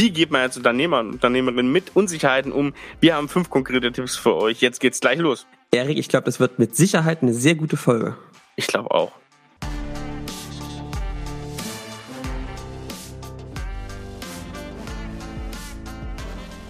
[0.00, 2.72] Wie geht man als Unternehmer und Unternehmerin mit Unsicherheiten um?
[3.00, 4.62] Wir haben fünf konkrete Tipps für euch.
[4.62, 5.46] Jetzt geht's gleich los.
[5.72, 8.16] Erik, ich glaube, das wird mit Sicherheit eine sehr gute Folge.
[8.56, 9.12] Ich glaube auch.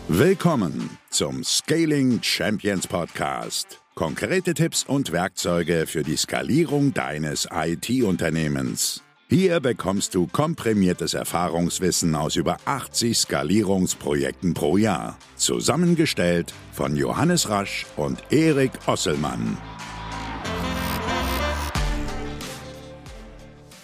[0.08, 3.80] Willkommen zum Scaling Champions Podcast.
[3.94, 9.04] Konkrete Tipps und Werkzeuge für die Skalierung deines IT-Unternehmens.
[9.32, 15.18] Hier bekommst du komprimiertes Erfahrungswissen aus über 80 Skalierungsprojekten pro Jahr.
[15.36, 19.56] Zusammengestellt von Johannes Rasch und Erik Osselmann.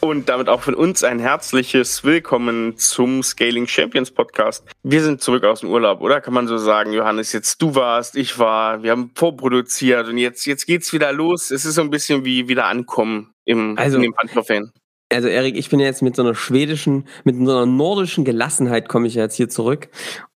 [0.00, 4.64] Und damit auch von uns ein herzliches Willkommen zum Scaling Champions Podcast.
[4.82, 6.20] Wir sind zurück aus dem Urlaub, oder?
[6.20, 10.44] Kann man so sagen, Johannes, jetzt du warst, ich war, wir haben vorproduziert und jetzt,
[10.46, 11.52] jetzt geht's wieder los.
[11.52, 14.72] Es ist so ein bisschen wie wieder ankommen im, also, in dem Panther-Fan
[15.12, 19.06] also Erik, ich bin jetzt mit so einer schwedischen, mit so einer nordischen Gelassenheit komme
[19.06, 19.88] ich jetzt hier zurück.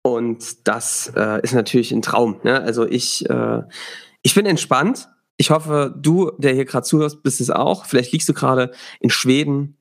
[0.01, 2.39] Und das äh, ist natürlich ein Traum.
[2.43, 2.61] Ne?
[2.61, 3.63] Also ich, äh,
[4.21, 5.09] ich bin entspannt.
[5.37, 7.85] Ich hoffe, du, der hier gerade zuhörst, bist es auch.
[7.85, 9.77] Vielleicht liegst du gerade in Schweden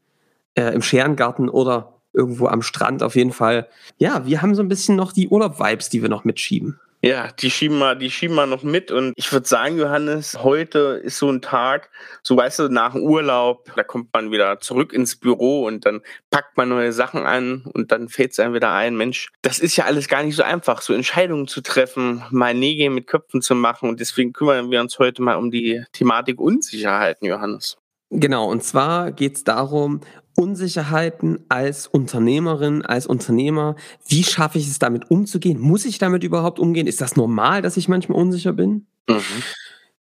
[0.54, 3.68] äh, im Scherengarten oder irgendwo am Strand auf jeden Fall.
[3.98, 6.80] Ja, wir haben so ein bisschen noch die Urlaub-Vibes, die wir noch mitschieben.
[7.00, 8.90] Ja, die schieben mal, die schieben mal noch mit.
[8.90, 11.90] Und ich würde sagen, Johannes, heute ist so ein Tag,
[12.24, 16.00] so weißt du, nach dem Urlaub, da kommt man wieder zurück ins Büro und dann
[16.30, 19.76] packt man neue Sachen an und dann fällt es einem wieder ein, Mensch, das ist
[19.76, 23.54] ja alles gar nicht so einfach, so Entscheidungen zu treffen, mal Nägel mit Köpfen zu
[23.54, 23.88] machen.
[23.88, 27.76] Und deswegen kümmern wir uns heute mal um die Thematik Unsicherheiten, Johannes.
[28.10, 30.00] Genau, und zwar geht es darum,
[30.34, 33.76] Unsicherheiten als Unternehmerin, als Unternehmer.
[34.06, 35.60] Wie schaffe ich es damit umzugehen?
[35.60, 36.86] Muss ich damit überhaupt umgehen?
[36.86, 38.86] Ist das normal, dass ich manchmal unsicher bin?
[39.08, 39.42] Mhm.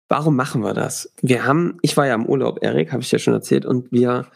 [0.08, 1.12] Warum machen wir das?
[1.20, 4.26] Wir haben, ich war ja im Urlaub, Erik, habe ich ja schon erzählt, und wir,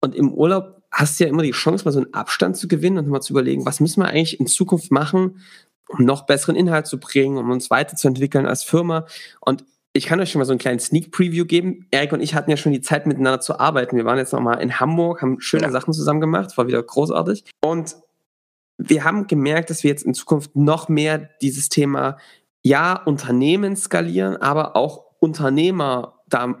[0.00, 2.98] und im Urlaub hast du ja immer die Chance, mal so einen Abstand zu gewinnen
[2.98, 5.40] und mal zu überlegen, was müssen wir eigentlich in Zukunft machen,
[5.88, 9.06] um noch besseren Inhalt zu bringen, um uns weiterzuentwickeln als Firma.
[9.40, 9.64] Und
[9.96, 11.86] ich kann euch schon mal so einen kleinen Sneak Preview geben.
[11.90, 13.96] Erik und ich hatten ja schon die Zeit miteinander zu arbeiten.
[13.96, 15.70] Wir waren jetzt noch mal in Hamburg, haben schöne ja.
[15.70, 17.44] Sachen zusammen gemacht, war wieder großartig.
[17.62, 17.96] Und
[18.78, 22.18] wir haben gemerkt, dass wir jetzt in Zukunft noch mehr dieses Thema,
[22.62, 26.12] ja, Unternehmen skalieren, aber auch Unternehmer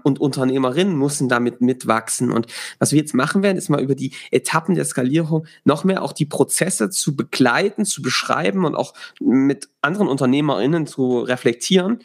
[0.04, 2.30] und Unternehmerinnen müssen damit mitwachsen.
[2.30, 2.46] Und
[2.78, 6.12] was wir jetzt machen werden, ist mal über die Etappen der Skalierung noch mehr auch
[6.12, 11.98] die Prozesse zu begleiten, zu beschreiben und auch mit anderen Unternehmerinnen zu reflektieren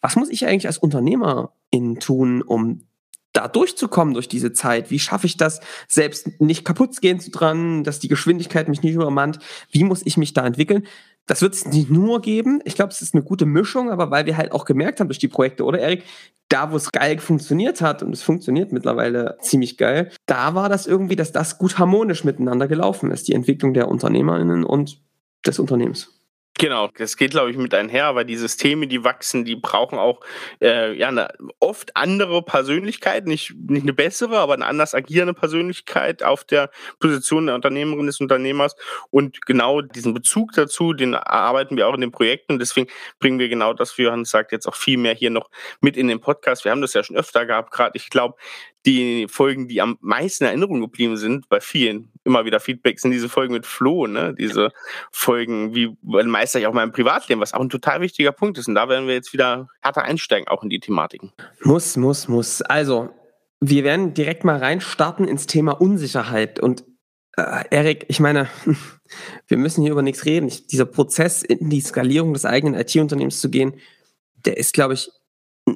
[0.00, 2.82] was muss ich eigentlich als Unternehmerin tun, um
[3.32, 4.90] da durchzukommen durch diese Zeit?
[4.90, 8.94] Wie schaffe ich das, selbst nicht kaputt gehen zu dran, dass die Geschwindigkeit mich nicht
[8.94, 9.38] übermannt?
[9.70, 10.86] Wie muss ich mich da entwickeln?
[11.26, 12.60] Das wird es nicht nur geben.
[12.64, 15.18] Ich glaube, es ist eine gute Mischung, aber weil wir halt auch gemerkt haben durch
[15.18, 16.04] die Projekte, oder Erik,
[16.48, 20.86] da wo es geil funktioniert hat, und es funktioniert mittlerweile ziemlich geil, da war das
[20.86, 25.00] irgendwie, dass das gut harmonisch miteinander gelaufen ist, die Entwicklung der UnternehmerInnen und
[25.44, 26.15] des Unternehmens.
[26.58, 30.20] Genau, das geht, glaube ich, mit einher, weil die Systeme, die wachsen, die brauchen auch
[30.62, 31.28] äh, ja eine
[31.60, 37.46] oft andere Persönlichkeit, nicht, nicht eine bessere, aber eine anders agierende Persönlichkeit auf der Position
[37.46, 38.74] der Unternehmerin des Unternehmers.
[39.10, 42.58] Und genau diesen Bezug dazu, den erarbeiten wir auch in den Projekten.
[42.58, 45.50] Deswegen bringen wir genau das, wie Johannes sagt, jetzt auch viel mehr hier noch
[45.82, 46.64] mit in den Podcast.
[46.64, 48.36] Wir haben das ja schon öfter gehabt, gerade ich glaube,
[48.86, 53.10] die Folgen, die am meisten in Erinnerung geblieben sind, bei vielen immer wieder Feedback, sind
[53.10, 54.34] diese Folgen mit Flo, ne?
[54.38, 54.70] Diese
[55.10, 58.68] Folgen, wie meister ich auch mein Privatleben, was auch ein total wichtiger Punkt ist.
[58.68, 61.32] Und da werden wir jetzt wieder härter einsteigen, auch in die Thematiken.
[61.62, 62.62] Muss, muss, muss.
[62.62, 63.10] Also,
[63.60, 66.60] wir werden direkt mal reinstarten ins Thema Unsicherheit.
[66.60, 66.84] Und
[67.36, 68.48] äh, Erik, ich meine,
[69.48, 70.46] wir müssen hier über nichts reden.
[70.46, 73.80] Ich, dieser Prozess in die Skalierung des eigenen IT-Unternehmens zu gehen,
[74.44, 75.10] der ist, glaube ich,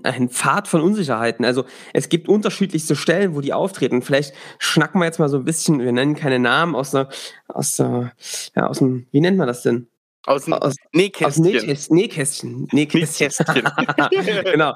[0.05, 1.45] ein Pfad von Unsicherheiten.
[1.45, 4.03] Also es gibt unterschiedlichste Stellen, wo die auftreten.
[4.03, 7.09] Vielleicht schnacken wir jetzt mal so ein bisschen, wir nennen keine Namen, aus der,
[7.49, 8.13] aus der,
[8.55, 9.89] ja, aus dem, wie nennt man das denn?
[10.27, 11.27] Aus dem aus, Nähkästchen.
[11.27, 11.97] Aus Nähkästchen.
[11.97, 12.69] Nähkästchen.
[12.73, 13.27] Nähkästchen.
[13.29, 14.45] Nähkästchen.
[14.53, 14.75] genau.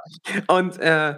[0.49, 1.17] Und, äh,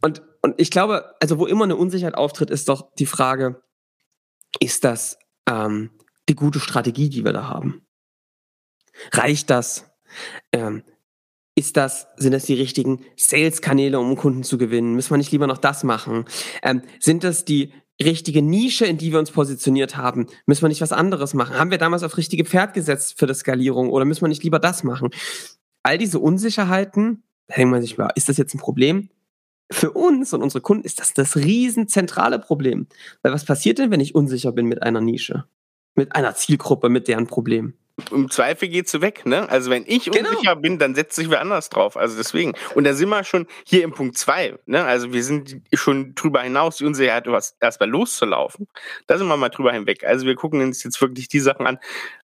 [0.00, 3.62] und, und ich glaube, also wo immer eine Unsicherheit auftritt, ist doch die Frage,
[4.60, 5.18] ist das
[5.48, 5.90] ähm,
[6.28, 7.86] die gute Strategie, die wir da haben?
[9.12, 9.90] Reicht das?
[10.52, 10.84] Ähm,
[11.54, 14.94] ist das, sind das die richtigen Sales-Kanäle, um Kunden zu gewinnen?
[14.94, 16.24] Müssen wir nicht lieber noch das machen?
[16.62, 17.72] Ähm, sind das die
[18.02, 20.26] richtige Nische, in die wir uns positioniert haben?
[20.46, 21.58] Müssen wir nicht was anderes machen?
[21.58, 24.58] Haben wir damals auf richtige Pferd gesetzt für die Skalierung oder müssen wir nicht lieber
[24.58, 25.10] das machen?
[25.82, 27.22] All diese Unsicherheiten,
[27.54, 29.10] denkt man sich, ist das jetzt ein Problem?
[29.70, 32.86] Für uns und unsere Kunden ist das das riesen zentrale Problem.
[33.22, 35.44] Weil was passiert denn, wenn ich unsicher bin mit einer Nische?
[35.94, 37.74] Mit einer Zielgruppe, mit deren Problem?
[38.10, 39.48] Im Zweifel geht sie weg, ne?
[39.48, 40.30] Also wenn ich Genau.
[40.30, 41.96] unsicher bin, dann setzt sich wer anders drauf.
[41.96, 42.52] Also deswegen.
[42.74, 44.84] Und da sind wir schon hier im Punkt zwei, ne?
[44.84, 48.66] Also wir sind schon drüber hinaus, die Unsicherheit was erstmal loszulaufen.
[49.06, 50.04] Da sind wir mal drüber hinweg.
[50.04, 51.78] Also wir gucken uns jetzt wirklich die Sachen an.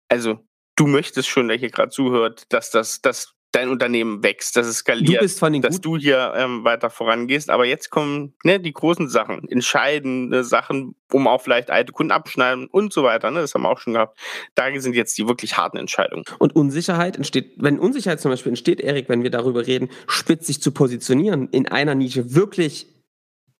[0.08, 0.40] Also
[0.76, 4.78] du möchtest schon, der hier gerade zuhört, dass das, dass dein Unternehmen wächst, dass es
[4.78, 5.82] skaliert dass Guten.
[5.82, 7.48] du hier ähm, weiter vorangehst.
[7.48, 12.66] Aber jetzt kommen ne, die großen Sachen, entscheidende Sachen, um auch vielleicht alte Kunden abschneiden
[12.66, 13.30] und so weiter.
[13.30, 13.40] Ne?
[13.40, 14.18] Das haben wir auch schon gehabt.
[14.54, 16.24] Da sind jetzt die wirklich harten Entscheidungen.
[16.38, 20.60] Und Unsicherheit entsteht, wenn Unsicherheit zum Beispiel entsteht, Erik, wenn wir darüber reden, spitz sich
[20.60, 22.86] zu positionieren, in einer Nische wirklich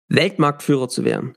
[0.07, 1.35] Weltmarktführer zu werden.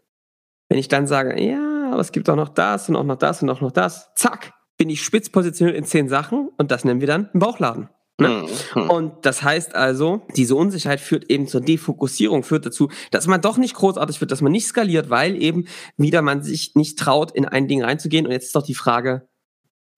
[0.68, 3.42] Wenn ich dann sage, ja, aber es gibt auch noch das und auch noch das
[3.42, 7.00] und auch noch das, zack, bin ich spitz positioniert in zehn Sachen und das nennen
[7.00, 7.88] wir dann einen Bauchladen.
[8.20, 8.46] Ne?
[8.74, 8.90] Mhm.
[8.90, 13.56] Und das heißt also, diese Unsicherheit führt eben zur Defokussierung, führt dazu, dass man doch
[13.56, 15.66] nicht großartig wird, dass man nicht skaliert, weil eben
[15.96, 18.26] wieder man sich nicht traut, in ein Ding reinzugehen.
[18.26, 19.28] Und jetzt ist doch die Frage,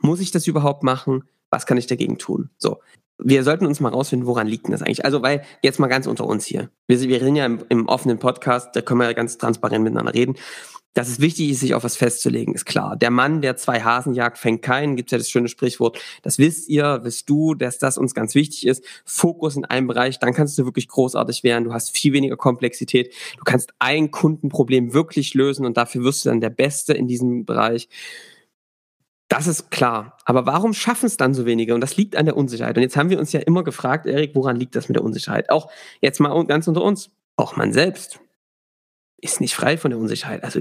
[0.01, 1.25] muss ich das überhaupt machen?
[1.51, 2.51] Was kann ich dagegen tun?
[2.59, 2.81] So.
[3.17, 5.05] Wir sollten uns mal rausfinden, woran liegt denn das eigentlich?
[5.05, 6.71] Also, weil, jetzt mal ganz unter uns hier.
[6.89, 10.13] Wir, wir reden ja im, im offenen Podcast, da können wir ja ganz transparent miteinander
[10.13, 10.35] reden.
[10.95, 12.97] Dass es wichtig ist, sich auf was festzulegen, ist klar.
[12.97, 14.95] Der Mann, der zwei Hasen jagt, fängt keinen.
[14.95, 15.99] Gibt ja das schöne Sprichwort.
[16.23, 18.85] Das wisst ihr, wisst du, dass das uns ganz wichtig ist.
[19.05, 21.65] Fokus in einem Bereich, dann kannst du wirklich großartig werden.
[21.65, 23.13] Du hast viel weniger Komplexität.
[23.37, 27.45] Du kannst ein Kundenproblem wirklich lösen und dafür wirst du dann der Beste in diesem
[27.45, 27.89] Bereich.
[29.27, 30.17] Das ist klar.
[30.25, 31.75] Aber warum schaffen es dann so wenige?
[31.75, 32.77] Und das liegt an der Unsicherheit.
[32.77, 35.51] Und jetzt haben wir uns ja immer gefragt, Erik, woran liegt das mit der Unsicherheit?
[35.51, 37.11] Auch jetzt mal ganz unter uns.
[37.35, 38.21] Auch man selbst
[39.21, 40.45] ist nicht frei von der Unsicherheit.
[40.45, 40.61] Also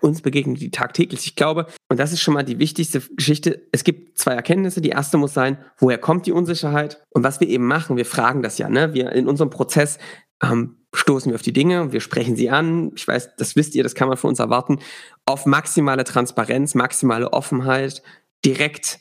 [0.00, 1.26] uns begegnet die tagtäglich.
[1.26, 4.80] Ich glaube, und das ist schon mal die wichtigste Geschichte, es gibt zwei Erkenntnisse.
[4.80, 7.02] Die erste muss sein, woher kommt die Unsicherheit?
[7.10, 8.94] Und was wir eben machen, wir fragen das ja, ne?
[8.94, 9.98] Wir in unserem Prozess
[10.42, 12.92] ähm, stoßen wir auf die Dinge, wir sprechen sie an.
[12.96, 14.80] Ich weiß, das wisst ihr, das kann man von uns erwarten.
[15.24, 18.02] Auf maximale Transparenz, maximale Offenheit,
[18.44, 18.98] direkt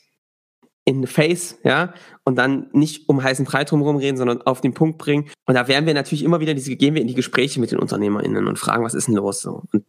[0.86, 1.94] in the face, ja,
[2.24, 5.30] und dann nicht um heißen Brei drumherum reden, sondern auf den Punkt bringen.
[5.46, 7.80] Und da werden wir natürlich immer wieder diese, gehen wir in die Gespräche mit den
[7.80, 9.64] UnternehmerInnen und fragen, was ist denn los so?
[9.72, 9.84] Und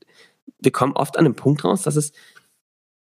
[0.58, 2.12] wir kommen oft an den Punkt raus, dass es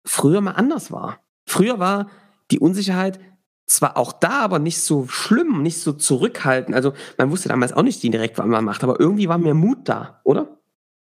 [0.05, 1.19] früher mal anders war.
[1.47, 2.09] Früher war
[2.51, 3.19] die Unsicherheit
[3.65, 6.75] zwar auch da, aber nicht so schlimm, nicht so zurückhaltend.
[6.75, 9.79] Also man wusste damals auch nicht direkt, was man macht, aber irgendwie war mehr Mut
[9.85, 10.59] da, oder?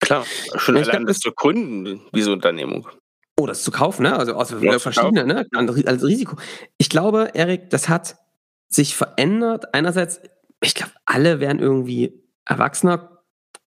[0.00, 0.24] Klar,
[0.56, 2.86] schon ich allein das zu gründen, diese Unternehmung.
[3.38, 4.16] Oh, das zu kaufen, ne?
[4.16, 5.46] Also aus Ja, zu verschiedene, ne?
[5.86, 6.36] Als Risiko.
[6.78, 8.16] Ich glaube, Erik, das hat
[8.68, 9.74] sich verändert.
[9.74, 10.20] Einerseits,
[10.62, 13.13] ich glaube, alle werden irgendwie erwachsener,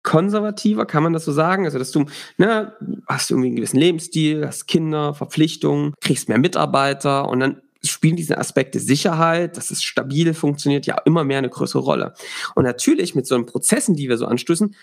[0.05, 1.65] konservativer, kann man das so sagen?
[1.65, 2.05] Also, dass du,
[2.37, 2.73] ne,
[3.07, 8.37] hast irgendwie einen gewissen Lebensstil, hast Kinder, Verpflichtungen, kriegst mehr Mitarbeiter und dann spielen diese
[8.37, 12.13] Aspekte Sicherheit, dass es stabil funktioniert, ja immer mehr eine größere Rolle.
[12.55, 14.75] Und natürlich mit so einen Prozessen, die wir so anstößen,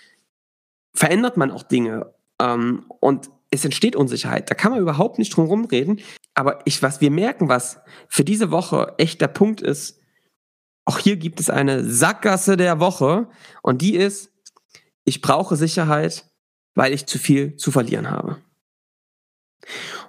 [0.93, 2.13] verändert man auch Dinge.
[2.39, 4.49] Ähm, und es entsteht Unsicherheit.
[4.49, 5.99] Da kann man überhaupt nicht drum rumreden.
[6.33, 9.99] Aber ich, was wir merken, was für diese Woche echt der Punkt ist,
[10.85, 13.29] auch hier gibt es eine Sackgasse der Woche
[13.61, 14.32] und die ist,
[15.05, 16.29] ich brauche Sicherheit,
[16.75, 18.37] weil ich zu viel zu verlieren habe.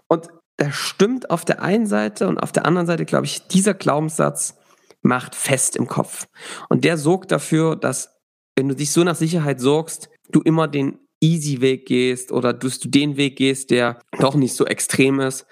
[0.09, 3.75] Und das stimmt auf der einen Seite und auf der anderen Seite, glaube ich, dieser
[3.75, 4.57] Glaubenssatz
[5.03, 6.27] macht fest im Kopf.
[6.69, 8.21] Und der sorgt dafür, dass,
[8.57, 12.69] wenn du dich so nach Sicherheit sorgst, du immer den easy Weg gehst oder du
[12.85, 15.47] den Weg gehst, der doch nicht so extrem ist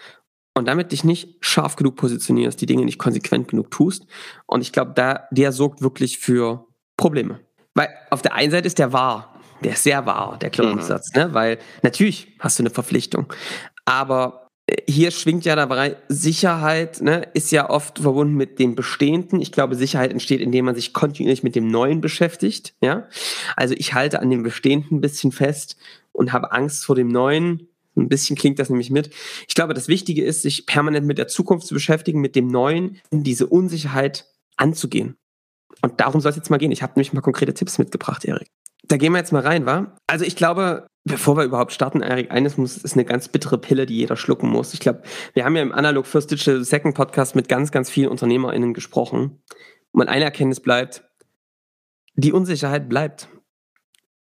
[0.55, 4.07] und damit dich nicht scharf genug positionierst, die Dinge nicht konsequent genug tust.
[4.47, 4.95] Und ich glaube,
[5.31, 6.67] der sorgt wirklich für
[6.97, 7.41] Probleme.
[7.75, 9.32] Weil auf der einen Seite ist der wahr,
[9.63, 11.33] der ist sehr wahr, der Glaubenssatz, ne?
[11.33, 13.33] Weil natürlich hast du eine Verpflichtung.
[13.85, 19.41] Aber äh, hier schwingt ja dabei, Sicherheit ne, ist ja oft verbunden mit dem Bestehenden.
[19.41, 22.75] Ich glaube, Sicherheit entsteht, indem man sich kontinuierlich mit dem Neuen beschäftigt.
[22.81, 23.09] Ja?
[23.57, 25.77] Also ich halte an dem Bestehenden ein bisschen fest
[26.13, 27.69] und habe Angst vor dem Neuen.
[27.97, 29.11] Ein bisschen klingt das nämlich mit.
[29.49, 33.01] Ich glaube, das Wichtige ist, sich permanent mit der Zukunft zu beschäftigen, mit dem Neuen,
[33.11, 34.27] um diese Unsicherheit
[34.57, 35.17] anzugehen.
[35.83, 36.73] Und darum soll es jetzt mal gehen.
[36.73, 38.49] Ich habe nämlich mal konkrete Tipps mitgebracht, Erik.
[38.93, 39.97] Da gehen wir jetzt mal rein, wa?
[40.07, 43.87] Also ich glaube, bevor wir überhaupt starten, Erik, eines muss, ist eine ganz bittere Pille,
[43.87, 44.75] die jeder schlucken muss.
[44.75, 45.01] Ich glaube,
[45.33, 49.43] wir haben ja im Analog First Digital Second Podcast mit ganz, ganz vielen UnternehmerInnen gesprochen.
[49.93, 51.05] Und eine Erkenntnis bleibt,
[52.17, 53.31] die Unsicherheit bleibt.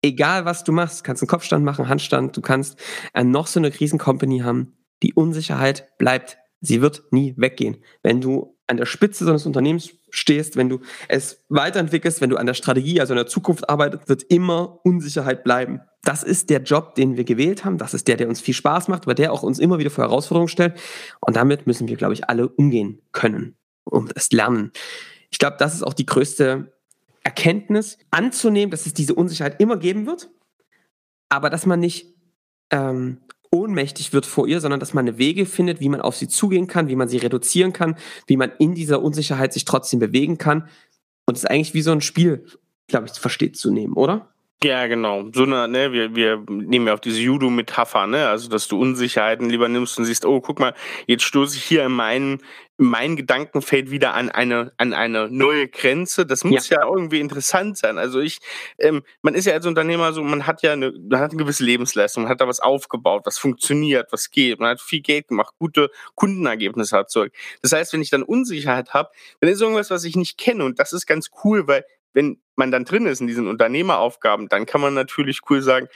[0.02, 2.78] Egal was du machst, kannst einen Kopfstand machen, Handstand, du kannst
[3.14, 4.76] äh, noch so eine Krisencompany haben.
[5.02, 6.36] Die Unsicherheit bleibt.
[6.60, 7.82] Sie wird nie weggehen.
[8.02, 12.36] Wenn du an der Spitze so eines Unternehmens stehst, wenn du es weiterentwickelst, wenn du
[12.36, 15.80] an der Strategie, also in der Zukunft arbeitest, wird immer Unsicherheit bleiben.
[16.02, 17.78] Das ist der Job, den wir gewählt haben.
[17.78, 20.04] Das ist der, der uns viel Spaß macht, aber der auch uns immer wieder vor
[20.04, 20.78] Herausforderungen stellt.
[21.20, 24.72] Und damit müssen wir, glaube ich, alle umgehen können und es lernen.
[25.30, 26.72] Ich glaube, das ist auch die größte
[27.24, 30.30] Erkenntnis, anzunehmen, dass es diese Unsicherheit immer geben wird,
[31.28, 32.14] aber dass man nicht
[32.70, 33.18] ähm,
[33.50, 36.88] ohnmächtig wird vor ihr, sondern dass man Wege findet, wie man auf sie zugehen kann,
[36.88, 40.68] wie man sie reduzieren kann, wie man in dieser Unsicherheit sich trotzdem bewegen kann.
[41.26, 42.46] Und es ist eigentlich wie so ein Spiel,
[42.86, 44.32] glaube ich, versteht zu nehmen, oder?
[44.64, 45.30] Ja, genau.
[45.32, 48.28] So eine, ne, wir, wir nehmen ja auch diese Judo-Metapher, ne?
[48.28, 50.74] Also, dass du Unsicherheiten lieber nimmst und siehst, oh, guck mal,
[51.06, 52.42] jetzt stoße ich hier in meinen,
[52.76, 56.26] in mein Gedankenfeld wieder an eine, an eine neue Grenze.
[56.26, 57.98] Das muss ja, ja irgendwie interessant sein.
[57.98, 58.40] Also ich,
[58.80, 61.62] ähm, man ist ja als Unternehmer so, man hat ja eine, man hat eine gewisse
[61.62, 65.54] Lebensleistung, man hat da was aufgebaut, was funktioniert, was geht, man hat viel Geld gemacht,
[65.60, 67.36] gute Kundenergebnisse erzeugt.
[67.62, 69.10] Das heißt, wenn ich dann Unsicherheit habe,
[69.40, 71.84] dann ist irgendwas, was ich nicht kenne und das ist ganz cool, weil
[72.14, 75.88] wenn man dann drin ist in diesen Unternehmeraufgaben, dann kann man natürlich cool sagen,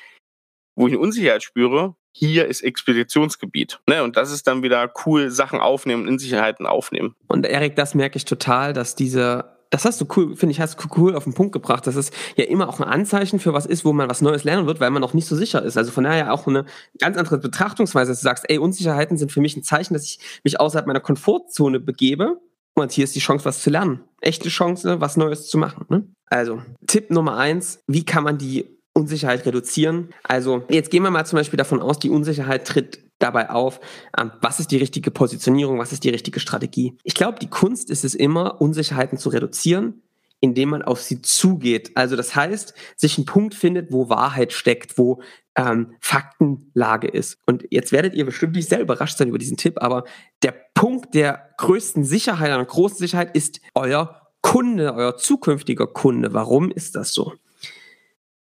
[0.76, 3.81] wo ich eine Unsicherheit spüre, hier ist Expeditionsgebiet.
[3.88, 4.02] Ne?
[4.02, 7.14] Und das ist dann wieder cool, Sachen aufnehmen, Unsicherheiten aufnehmen.
[7.26, 10.78] Und Erik, das merke ich total, dass diese das hast du cool, finde ich, hast
[10.78, 13.64] du cool auf den Punkt gebracht, dass es ja immer auch ein Anzeichen für was
[13.64, 15.78] ist, wo man was Neues lernen wird, weil man noch nicht so sicher ist.
[15.78, 16.66] Also von daher auch eine
[16.99, 20.19] ganz andere Betrachtungsweise, dass du sagst, ey, Unsicherheiten sind für mich ein Zeichen, dass ich
[20.45, 22.38] mich außerhalb meiner Komfortzone begebe
[22.75, 24.00] und hier ist die Chance, was zu lernen.
[24.21, 25.87] Echte Chance, was Neues zu machen.
[25.88, 26.07] Ne?
[26.26, 30.11] Also, Tipp Nummer eins, wie kann man die Unsicherheit reduzieren?
[30.23, 33.81] Also, jetzt gehen wir mal zum Beispiel davon aus, die Unsicherheit tritt dabei auf,
[34.19, 36.97] ähm, was ist die richtige Positionierung, was ist die richtige Strategie.
[37.05, 40.02] Ich glaube, die Kunst ist es immer, Unsicherheiten zu reduzieren,
[40.43, 41.93] indem man auf sie zugeht.
[41.95, 45.23] Also das heißt, sich ein Punkt findet, wo Wahrheit steckt, wo
[45.55, 47.39] ähm, Faktenlage ist.
[47.47, 50.05] Und jetzt werdet ihr bestimmt nicht sehr überrascht sein über diesen Tipp, aber
[50.43, 56.35] der Punkt der größten Sicherheit, einer großen Sicherheit ist euer Kunde, euer zukünftiger Kunde.
[56.35, 57.35] Warum ist das so?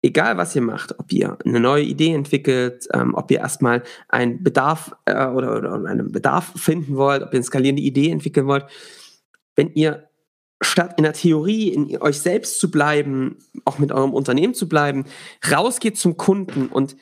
[0.03, 4.43] Egal, was ihr macht, ob ihr eine neue Idee entwickelt, ähm, ob ihr erstmal einen
[4.45, 8.67] Bedarf äh, oder, oder einen Bedarf finden wollt, ob ihr eine skalierende Idee entwickeln wollt,
[9.55, 10.11] wenn ihr
[10.63, 15.05] statt in der Theorie in euch selbst zu bleiben, auch mit eurem Unternehmen zu bleiben,
[15.51, 16.97] rausgeht zum Kunden und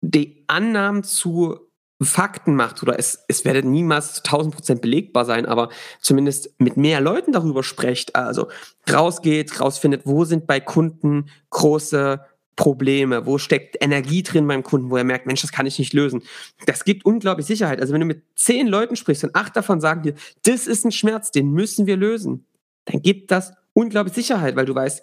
[0.00, 1.58] die Annahmen zu
[2.02, 5.70] Fakten macht oder es, es werdet niemals zu 1000 Prozent belegbar sein, aber
[6.00, 8.48] zumindest mit mehr Leuten darüber sprecht, also
[8.90, 12.20] rausgeht, rausfindet, wo sind bei Kunden große
[12.56, 15.92] Probleme, wo steckt Energie drin beim Kunden, wo er merkt, Mensch, das kann ich nicht
[15.92, 16.22] lösen.
[16.66, 17.80] Das gibt unglaublich Sicherheit.
[17.80, 20.92] Also wenn du mit zehn Leuten sprichst und acht davon sagen dir, das ist ein
[20.92, 22.46] Schmerz, den müssen wir lösen,
[22.86, 25.02] dann gibt das unglaublich Sicherheit, weil du weißt,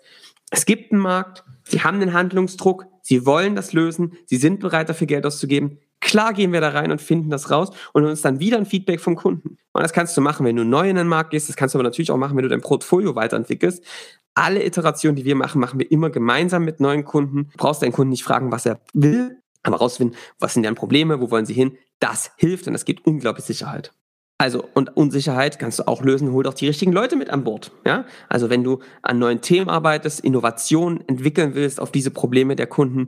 [0.51, 4.89] es gibt einen Markt, sie haben den Handlungsdruck, sie wollen das lösen, sie sind bereit
[4.89, 5.79] dafür Geld auszugeben.
[6.01, 8.99] Klar gehen wir da rein und finden das raus und uns dann wieder ein Feedback
[8.99, 9.57] vom Kunden.
[9.71, 11.47] Und das kannst du machen, wenn du neu in den Markt gehst.
[11.47, 13.83] Das kannst du aber natürlich auch machen, wenn du dein Portfolio weiterentwickelst.
[14.33, 17.49] Alle Iterationen, die wir machen, machen wir immer gemeinsam mit neuen Kunden.
[17.51, 21.21] Du brauchst deinen Kunden nicht fragen, was er will, aber rausfinden, was sind deren Probleme,
[21.21, 21.77] wo wollen sie hin.
[21.99, 23.93] Das hilft und das gibt unglaublich Sicherheit.
[24.41, 27.71] Also, und Unsicherheit kannst du auch lösen, hol doch die richtigen Leute mit an Bord.
[27.85, 28.05] Ja?
[28.27, 33.05] Also, wenn du an neuen Themen arbeitest, Innovationen entwickeln willst auf diese Probleme der Kunden,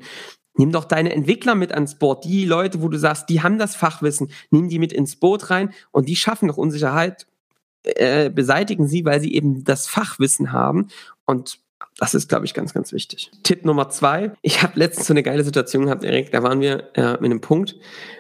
[0.53, 2.23] nimm doch deine Entwickler mit ans Board.
[2.23, 5.73] Die Leute, wo du sagst, die haben das Fachwissen, nimm die mit ins Boot rein
[5.89, 7.25] und die schaffen doch Unsicherheit,
[7.81, 10.89] äh, beseitigen sie, weil sie eben das Fachwissen haben
[11.25, 11.57] und
[12.03, 13.31] das ist, glaube ich, ganz, ganz wichtig.
[13.43, 14.33] Tipp Nummer zwei.
[14.41, 16.33] Ich habe letztens so eine geile Situation gehabt, Erik.
[16.33, 17.77] Da waren wir äh, mit einem Punkt.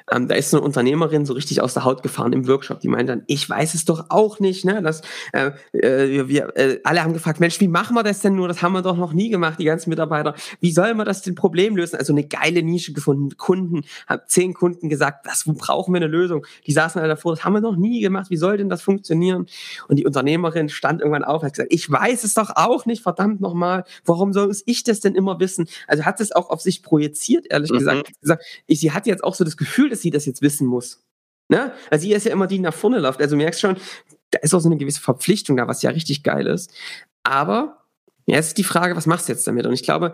[0.09, 2.79] Ähm, da ist so eine Unternehmerin so richtig aus der Haut gefahren im Workshop.
[2.79, 4.63] Die meint dann, ich weiß es doch auch nicht.
[4.63, 4.81] Ne?
[4.81, 5.01] Das,
[5.33, 8.47] äh, äh, wir äh, alle haben gefragt, Mensch, wie machen wir das denn nur?
[8.47, 10.33] Das haben wir doch noch nie gemacht, die ganzen Mitarbeiter.
[10.61, 11.97] Wie soll man das denn Problem lösen?
[11.97, 13.35] Also eine geile Nische gefunden.
[13.35, 16.45] Kunden, haben zehn Kunden gesagt, das brauchen wir eine Lösung.
[16.67, 18.29] Die saßen alle davor, das haben wir noch nie gemacht.
[18.29, 19.47] Wie soll denn das funktionieren?
[19.89, 23.41] Und die Unternehmerin stand irgendwann auf, hat gesagt, ich weiß es doch auch nicht, verdammt
[23.41, 23.72] nochmal.
[24.05, 25.67] Warum soll ich das denn immer wissen?
[25.87, 27.79] Also hat es auch auf sich projiziert, ehrlich mhm.
[27.79, 28.11] gesagt.
[28.21, 31.03] gesagt ich, sie hat jetzt auch so das Gefühl, dass sie das jetzt wissen muss.
[31.49, 31.73] Ne?
[31.89, 33.21] Also sie ist ja immer die, die nach vorne läuft.
[33.21, 33.77] Also merkst schon,
[34.31, 36.71] da ist auch so eine gewisse Verpflichtung da, was ja richtig geil ist.
[37.23, 37.85] Aber
[38.25, 39.65] ja, jetzt ist die Frage, was machst du jetzt damit?
[39.65, 40.13] Und ich glaube,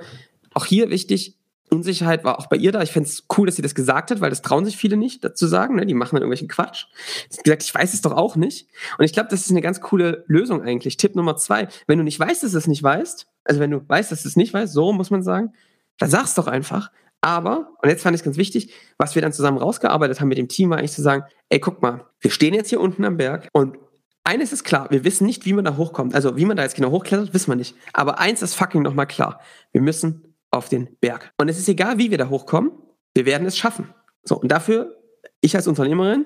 [0.53, 1.38] auch hier wichtig,
[1.69, 2.81] Unsicherheit war auch bei ihr da.
[2.81, 5.23] Ich fände es cool, dass sie das gesagt hat, weil das trauen sich viele nicht
[5.23, 5.75] dazu sagen.
[5.75, 5.85] Ne?
[5.85, 6.85] Die machen dann irgendwelchen Quatsch.
[7.29, 8.67] Sie hat gesagt, ich weiß es doch auch nicht.
[8.97, 10.97] Und ich glaube, das ist eine ganz coole Lösung eigentlich.
[10.97, 13.81] Tipp Nummer zwei, wenn du nicht weißt, dass du es nicht weißt, also wenn du
[13.87, 15.53] weißt, dass du es nicht weißt, so muss man sagen,
[15.97, 16.91] dann sag's doch einfach.
[17.21, 20.37] Aber, und jetzt fand ich es ganz wichtig, was wir dann zusammen rausgearbeitet haben mit
[20.37, 23.17] dem Team, war eigentlich zu sagen, ey, guck mal, wir stehen jetzt hier unten am
[23.17, 23.77] Berg und
[24.23, 26.13] eines ist klar, wir wissen nicht, wie man da hochkommt.
[26.13, 27.75] Also wie man da jetzt genau hochklettert, wissen wir nicht.
[27.93, 29.41] Aber eins ist fucking nochmal klar.
[29.71, 31.33] Wir müssen auf den Berg.
[31.37, 32.71] Und es ist egal, wie wir da hochkommen,
[33.13, 33.93] wir werden es schaffen.
[34.23, 34.95] So, und dafür,
[35.41, 36.25] ich als Unternehmerin,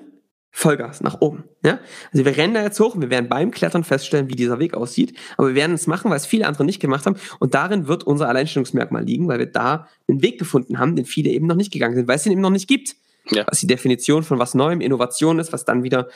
[0.56, 1.44] Vollgas nach oben.
[1.64, 1.80] Ja?
[2.12, 4.74] Also wir rennen da jetzt hoch und wir werden beim Klettern feststellen, wie dieser Weg
[4.74, 5.18] aussieht.
[5.36, 7.16] Aber wir werden es machen, weil es viele andere nicht gemacht haben.
[7.40, 11.30] Und darin wird unser Alleinstellungsmerkmal liegen, weil wir da einen Weg gefunden haben, den viele
[11.30, 12.94] eben noch nicht gegangen sind, weil es ihn eben noch nicht gibt.
[13.32, 13.44] Ja.
[13.48, 16.08] Was die Definition von was Neuem, Innovation ist, was dann wieder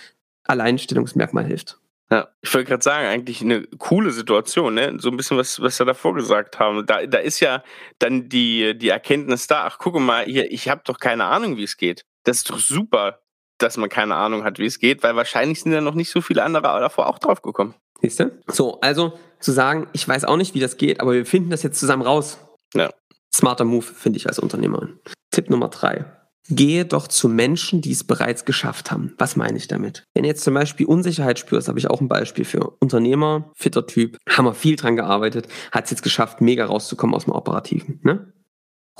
[0.44, 1.80] Alleinstellungsmerkmal hilft.
[2.10, 4.96] Ja, ich wollte gerade sagen, eigentlich eine coole Situation, ne?
[4.98, 6.86] So ein bisschen, was, was wir davor gesagt haben.
[6.86, 7.62] Da, da ist ja
[7.98, 11.64] dann die, die Erkenntnis da, ach, guck mal, hier, ich habe doch keine Ahnung, wie
[11.64, 13.20] es geht das ist doch super,
[13.58, 16.20] dass man keine Ahnung hat, wie es geht, weil wahrscheinlich sind ja noch nicht so
[16.20, 17.74] viele andere davor auch drauf gekommen.
[18.00, 18.30] Siehst du?
[18.46, 21.62] So, also zu sagen, ich weiß auch nicht, wie das geht, aber wir finden das
[21.62, 22.38] jetzt zusammen raus.
[22.74, 22.90] Ja.
[23.34, 25.00] Smarter Move, finde ich als Unternehmerin.
[25.30, 26.04] Tipp Nummer drei.
[26.50, 29.12] Gehe doch zu Menschen, die es bereits geschafft haben.
[29.18, 30.04] Was meine ich damit?
[30.14, 32.76] Wenn jetzt zum Beispiel Unsicherheit spürst, habe ich auch ein Beispiel für.
[32.80, 37.24] Unternehmer, fitter Typ, haben wir viel dran gearbeitet, hat es jetzt geschafft, mega rauszukommen aus
[37.24, 38.00] dem Operativen.
[38.02, 38.32] Ne?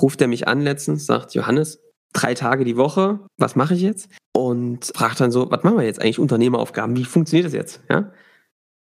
[0.01, 1.81] Ruft er mich an letztens, sagt Johannes,
[2.13, 4.11] drei Tage die Woche, was mache ich jetzt?
[4.35, 7.81] Und fragt dann so, was machen wir jetzt eigentlich, Unternehmeraufgaben, wie funktioniert das jetzt?
[7.89, 8.13] Ja?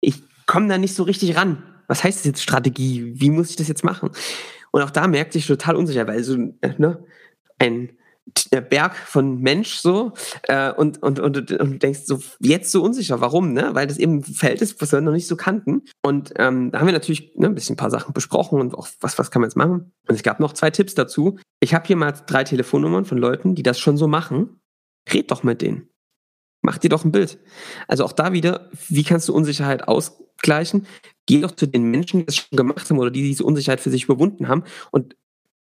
[0.02, 1.64] Ich komme da nicht so richtig ran.
[1.88, 3.14] Was heißt das jetzt Strategie?
[3.16, 4.10] Wie muss ich das jetzt machen?
[4.72, 7.04] Und auch da merkte ich total unsicher, weil so äh, ne,
[7.60, 7.98] ein
[8.70, 13.22] Berg von Mensch so äh, und, und, und, und du denkst so jetzt so unsicher,
[13.22, 13.70] warum, ne?
[13.74, 15.84] Weil das eben ein Feld ist, was wir noch nicht so kannten.
[16.04, 18.88] Und ähm, da haben wir natürlich ne, ein bisschen ein paar Sachen besprochen und auch
[19.00, 19.92] was, was kann man jetzt machen.
[20.08, 21.38] Und es gab noch zwei Tipps dazu.
[21.60, 24.60] Ich habe hier mal drei Telefonnummern von Leuten, die das schon so machen.
[25.12, 25.90] Red doch mit denen.
[26.62, 27.40] Mach dir doch ein Bild.
[27.88, 30.86] Also auch da wieder, wie kannst du Unsicherheit ausgleichen?
[31.26, 33.90] Geh doch zu den Menschen, die das schon gemacht haben oder die diese Unsicherheit für
[33.90, 35.16] sich überwunden haben und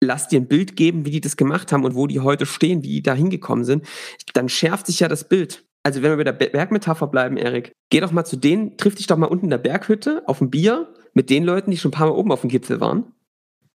[0.01, 2.83] lass dir ein Bild geben, wie die das gemacht haben und wo die heute stehen,
[2.83, 3.85] wie die da hingekommen sind,
[4.33, 5.65] dann schärft sich ja das Bild.
[5.83, 9.07] Also wenn wir bei der Bergmetapher bleiben, Erik, geh doch mal zu denen, triff dich
[9.07, 11.93] doch mal unten in der Berghütte auf ein Bier mit den Leuten, die schon ein
[11.93, 13.13] paar Mal oben auf dem Gipfel waren.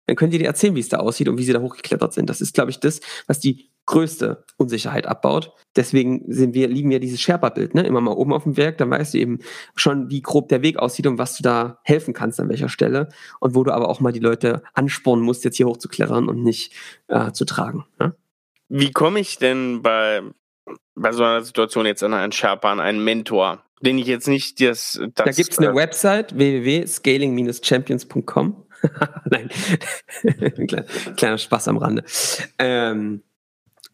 [0.08, 2.30] Dann könnt ihr dir erzählen, wie es da aussieht und wie sie da hochgeklettert sind.
[2.30, 5.52] Das ist, glaube ich, das, was die größte Unsicherheit abbaut.
[5.76, 7.82] Deswegen sind wir, lieben wir dieses Sherpa-Bild, ne?
[7.82, 9.40] Immer mal oben auf dem Werk, dann weißt du eben
[9.76, 13.10] schon, wie grob der Weg aussieht und was du da helfen kannst an welcher Stelle
[13.40, 16.72] und wo du aber auch mal die Leute anspornen musst, jetzt hier hochzuklettern und nicht
[17.08, 17.88] äh, zu tragen.
[18.00, 18.14] Ne?
[18.68, 20.22] Wie komme ich denn bei,
[20.94, 24.62] bei so einer Situation jetzt an einen Sherpa, an einen Mentor, den ich jetzt nicht
[24.62, 25.00] das.
[25.02, 28.66] das da gibt es eine äh, Website www.scaling-champions.com.
[29.26, 29.50] Nein,
[30.68, 32.04] kleiner, kleiner Spaß am Rande.
[32.60, 33.24] Ähm,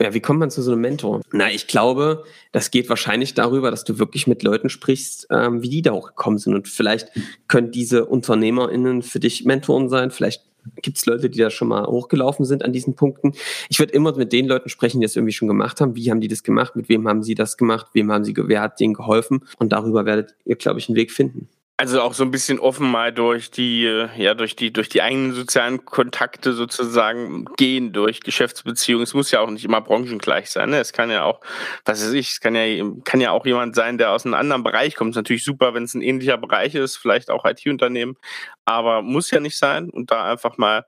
[0.02, 1.22] ja, wie kommt man zu so einem Mentor?
[1.32, 5.70] Na, ich glaube, das geht wahrscheinlich darüber, dass du wirklich mit Leuten sprichst, ähm, wie
[5.70, 6.54] die da auch gekommen sind.
[6.54, 7.10] Und vielleicht
[7.48, 10.12] können diese UnternehmerInnen für dich Mentoren sein.
[10.12, 10.44] Vielleicht
[10.82, 13.34] gibt es Leute, die da schon mal hochgelaufen sind an diesen Punkten.
[13.70, 15.96] Ich würde immer mit den Leuten sprechen, die das irgendwie schon gemacht haben.
[15.96, 16.76] Wie haben die das gemacht?
[16.76, 17.88] Mit wem haben sie das gemacht?
[17.94, 19.46] Wem haben sie, wer hat denen geholfen?
[19.60, 21.48] Und darüber werdet ihr, glaube ich, einen Weg finden.
[21.78, 23.84] Also auch so ein bisschen offen mal durch die,
[24.16, 29.04] ja, durch die, durch die eigenen sozialen Kontakte sozusagen gehen, durch Geschäftsbeziehungen.
[29.04, 30.70] Es muss ja auch nicht immer branchengleich sein.
[30.70, 30.80] Ne?
[30.80, 31.42] Es kann ja auch,
[31.84, 32.64] was weiß ich, es kann ja,
[33.04, 35.10] kann ja auch jemand sein, der aus einem anderen Bereich kommt.
[35.10, 38.16] Es ist natürlich super, wenn es ein ähnlicher Bereich ist, vielleicht auch IT-Unternehmen,
[38.64, 40.86] aber muss ja nicht sein und da einfach mal,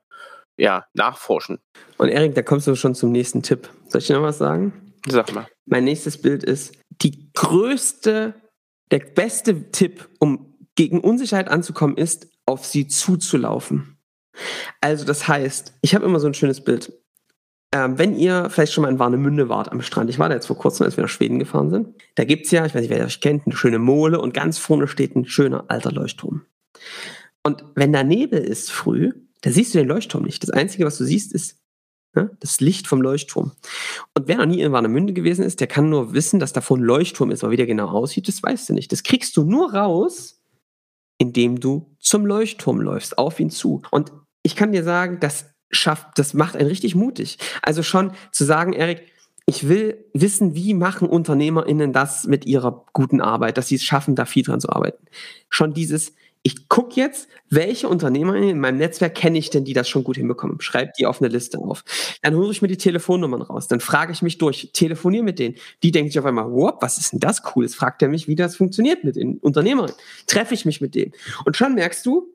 [0.56, 1.60] ja, nachforschen.
[1.98, 3.68] Und Erik, da kommst du schon zum nächsten Tipp.
[3.88, 4.72] Soll ich dir noch was sagen?
[5.06, 5.46] Sag mal.
[5.66, 8.34] Mein nächstes Bild ist die größte,
[8.90, 13.98] der beste Tipp, um gegen Unsicherheit anzukommen, ist, auf sie zuzulaufen.
[14.80, 16.92] Also das heißt, ich habe immer so ein schönes Bild.
[17.74, 20.46] Ähm, wenn ihr vielleicht schon mal in Warnemünde wart am Strand, ich war da jetzt
[20.46, 22.90] vor kurzem, als wir nach Schweden gefahren sind, da gibt es ja, ich weiß nicht,
[22.90, 26.42] wer euch kennt, eine schöne Mole und ganz vorne steht ein schöner alter Leuchtturm.
[27.42, 29.10] Und wenn da Nebel ist früh,
[29.40, 30.44] da siehst du den Leuchtturm nicht.
[30.44, 31.58] Das Einzige, was du siehst, ist
[32.14, 33.50] ja, das Licht vom Leuchtturm.
[34.14, 36.84] Und wer noch nie in Warnemünde gewesen ist, der kann nur wissen, dass davor ein
[36.84, 38.92] Leuchtturm ist, aber wie der genau aussieht, das weißt du nicht.
[38.92, 40.37] Das kriegst du nur raus,
[41.18, 43.82] indem du zum Leuchtturm läufst, auf ihn zu.
[43.90, 47.38] Und ich kann dir sagen, das schafft, das macht einen richtig mutig.
[47.62, 49.02] Also schon zu sagen, Erik,
[49.44, 54.14] ich will wissen, wie machen UnternehmerInnen das mit ihrer guten Arbeit, dass sie es schaffen,
[54.14, 55.06] da viel dran zu arbeiten.
[55.48, 59.88] Schon dieses, ich gucke jetzt, welche Unternehmer in meinem Netzwerk kenne ich denn, die das
[59.88, 60.60] schon gut hinbekommen.
[60.60, 61.84] Schreib die auf eine Liste auf.
[62.22, 63.68] Dann hole ich mir die Telefonnummern raus.
[63.68, 65.56] Dann frage ich mich durch, telefoniere mit denen.
[65.82, 67.74] Die denken sich auf einmal, wow, was ist denn das Cooles?
[67.74, 69.92] Fragt er mich, wie das funktioniert mit den Unternehmern.
[70.26, 71.12] Treffe ich mich mit denen.
[71.44, 72.28] Und schon merkst du,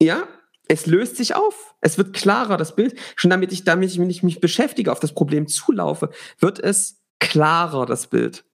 [0.00, 0.28] ja,
[0.68, 1.74] es löst sich auf.
[1.80, 2.98] Es wird klarer, das Bild.
[3.16, 8.06] Schon damit ich, damit ich mich beschäftige, auf das Problem zulaufe, wird es klarer, das
[8.06, 8.44] Bild.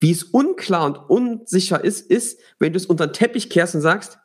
[0.00, 3.80] Wie es unklar und unsicher ist, ist, wenn du es unter den Teppich kehrst und
[3.80, 4.18] sagst,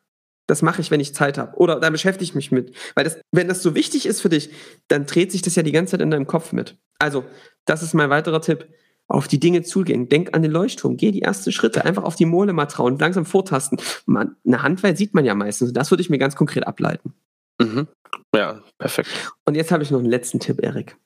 [0.48, 1.56] das mache ich, wenn ich Zeit habe.
[1.58, 2.76] Oder da beschäftige ich mich mit.
[2.96, 4.50] Weil das, wenn das so wichtig ist für dich,
[4.90, 6.78] dann dreht sich das ja die ganze Zeit in deinem Kopf mit.
[7.00, 7.24] Also,
[7.66, 8.68] das ist mein weiterer Tipp.
[9.08, 10.10] Auf die Dinge zugehen.
[10.10, 10.98] Denk an den Leuchtturm.
[10.98, 11.86] Geh die ersten Schritte.
[11.86, 12.98] Einfach auf die Mole mal trauen.
[12.98, 13.80] Langsam vortasten.
[14.06, 15.74] Man, eine Handweil sieht man ja meistens.
[15.74, 17.14] Das würde ich mir ganz konkret ableiten.
[17.62, 17.88] Mhm.
[18.36, 19.10] Ja, perfekt.
[19.46, 20.98] Und jetzt habe ich noch einen letzten Tipp, Erik.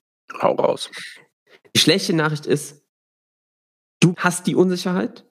[0.42, 0.90] Hau raus.
[1.76, 2.85] Die schlechte Nachricht ist,
[4.06, 5.26] Du hast die Unsicherheit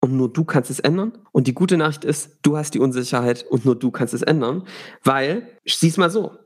[0.00, 1.18] und nur du kannst es ändern.
[1.32, 4.66] Und die gute Nachricht ist, du hast die Unsicherheit und nur du kannst es ändern.
[5.02, 6.38] Weil, sieh's mal so,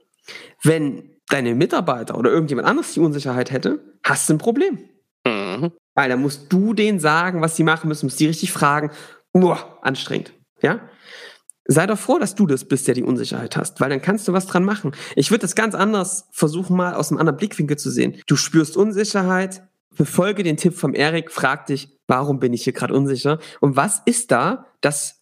[0.65, 4.81] wenn deine Mitarbeiter oder irgendjemand anderes die Unsicherheit hätte, hast du ein Problem.
[5.25, 5.71] Mhm.
[5.95, 8.91] Weil dann musst du denen sagen, was sie machen müssen, musst die richtig fragen.
[9.33, 10.33] Uah, anstrengend.
[10.63, 10.81] Ja?
[11.65, 14.33] Sei doch froh, dass du das bist, der die Unsicherheit hast, weil dann kannst du
[14.33, 14.97] was dran machen.
[15.15, 18.21] Ich würde das ganz anders versuchen, mal aus einem anderen Blickwinkel zu sehen.
[18.27, 19.68] Du spürst Unsicherheit,
[19.99, 24.01] befolge den Tipp vom Erik, frag dich, warum bin ich hier gerade unsicher und was
[24.07, 25.21] ist da, das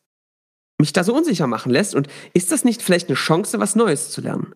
[0.78, 4.10] mich da so unsicher machen lässt und ist das nicht vielleicht eine Chance, was Neues
[4.10, 4.54] zu lernen?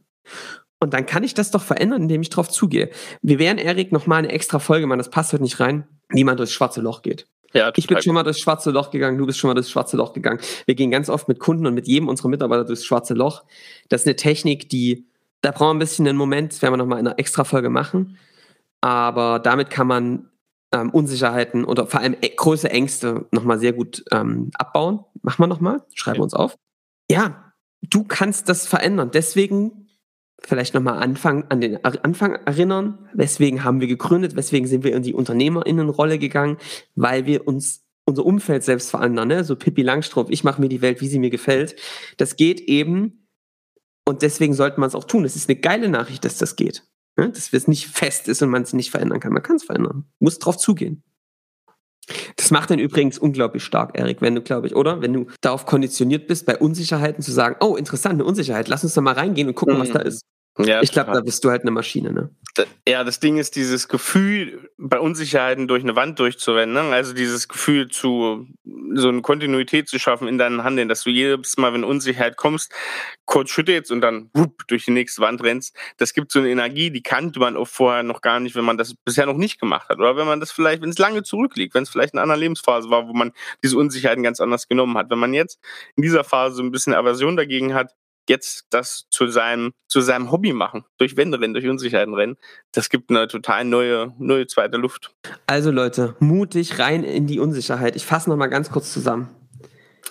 [0.79, 2.91] Und dann kann ich das doch verändern, indem ich drauf zugehe.
[3.21, 6.37] Wir werden, Erik, nochmal eine extra Folge machen, das passt heute nicht rein, wie man
[6.37, 7.27] durchs schwarze Loch geht.
[7.53, 9.97] Ja, ich bin schon mal durchs schwarze Loch gegangen, du bist schon mal durchs schwarze
[9.97, 10.41] Loch gegangen.
[10.67, 13.43] Wir gehen ganz oft mit Kunden und mit jedem unserer Mitarbeiter durchs schwarze Loch.
[13.89, 15.07] Das ist eine Technik, die,
[15.41, 17.71] da brauchen wir ein bisschen einen Moment, das werden wir nochmal in einer extra Folge
[17.71, 18.19] machen.
[18.81, 20.31] Aber damit kann man
[20.73, 25.05] ähm, Unsicherheiten oder vor allem äh, große Ängste nochmal sehr gut ähm, abbauen.
[25.23, 26.57] Machen wir nochmal, schreiben wir uns auf.
[27.11, 29.11] Ja, du kannst das verändern.
[29.13, 29.89] Deswegen
[30.43, 33.11] vielleicht nochmal Anfang, an den Anfang erinnern.
[33.13, 34.37] Weswegen haben wir gegründet?
[34.37, 36.57] Weswegen sind wir in die Unternehmerinnenrolle gegangen?
[36.95, 39.29] Weil wir uns unser Umfeld selbst verändern.
[39.29, 39.45] Ne?
[39.45, 41.77] So Pippi Langstrumpf, ich mache mir die Welt, wie sie mir gefällt.
[42.17, 43.29] Das geht eben
[44.07, 45.25] und deswegen sollte man es auch tun.
[45.25, 46.85] Es ist eine geile Nachricht, dass das geht.
[47.21, 47.31] Ne?
[47.31, 49.35] Dass es nicht fest ist und man es nicht verändern kann.
[49.35, 50.07] Man kann es verändern.
[50.21, 51.03] Muss drauf zugehen.
[52.37, 55.03] Das macht dann übrigens unglaublich stark, Erik, wenn du, glaube ich, oder?
[55.03, 58.95] Wenn du darauf konditioniert bist, bei Unsicherheiten zu sagen, oh, interessant, eine Unsicherheit, lass uns
[58.95, 59.81] da mal reingehen und gucken, mhm.
[59.81, 60.23] was da ist.
[60.65, 62.31] Ja, ich glaube, da bist du halt eine Maschine, ne?
[62.87, 66.95] Ja, das Ding ist dieses Gefühl, bei Unsicherheiten durch eine Wand durchzurennen, ne?
[66.95, 68.47] also dieses Gefühl zu,
[68.95, 72.73] so eine Kontinuität zu schaffen in deinen Handeln, dass du jedes Mal, wenn Unsicherheit kommst,
[73.25, 75.77] kurz schüttelst und dann wupp, durch die nächste Wand rennst.
[75.99, 78.77] Das gibt so eine Energie, die kannte man auch vorher noch gar nicht, wenn man
[78.77, 79.99] das bisher noch nicht gemacht hat.
[79.99, 82.91] Oder wenn man das vielleicht, wenn es lange zurückliegt, wenn es vielleicht eine andere Lebensphase
[82.91, 85.11] war, wo man diese Unsicherheiten ganz anders genommen hat.
[85.11, 85.61] Wenn man jetzt
[85.97, 87.95] in dieser Phase so ein bisschen Aversion dagegen hat,
[88.29, 92.37] jetzt das zu seinem, zu seinem Hobby machen, durch Wände rennen, durch Unsicherheiten rennen,
[92.73, 95.15] das gibt eine total neue, neue zweite Luft.
[95.47, 97.97] Also Leute, mutig rein in die Unsicherheit.
[97.97, 99.29] Ich fasse nochmal ganz kurz zusammen.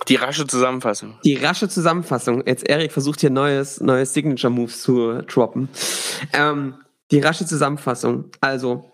[0.08, 1.20] Die rasche Zusammenfassung.
[1.24, 2.44] Die rasche Zusammenfassung.
[2.46, 5.70] Jetzt Erik versucht hier neues, neues Signature Moves zu droppen.
[6.34, 6.76] Ähm,
[7.12, 8.32] die rasche Zusammenfassung.
[8.40, 8.92] Also,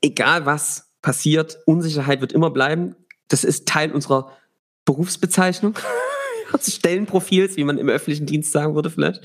[0.00, 2.94] egal was passiert, Unsicherheit wird immer bleiben.
[3.28, 4.32] Das ist Teil unserer
[4.84, 5.78] Berufsbezeichnung.
[6.60, 9.22] Stellenprofils, wie man im öffentlichen Dienst sagen würde vielleicht,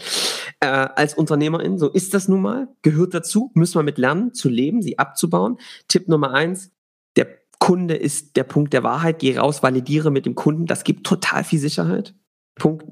[0.59, 1.77] äh, als Unternehmerin.
[1.77, 5.57] So ist das nun mal, gehört dazu, müssen wir mit lernen, zu leben, sie abzubauen.
[5.87, 6.71] Tipp Nummer eins,
[7.15, 7.27] der
[7.59, 11.43] Kunde ist der Punkt der Wahrheit, geh raus, validiere mit dem Kunden, das gibt total
[11.43, 12.15] viel Sicherheit.
[12.55, 12.85] Punkt